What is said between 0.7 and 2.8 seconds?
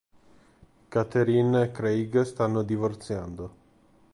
Katherine e Craig stanno